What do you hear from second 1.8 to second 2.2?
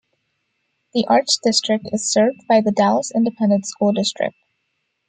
is